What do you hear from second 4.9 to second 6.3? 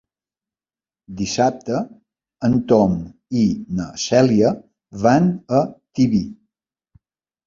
van a Tibi.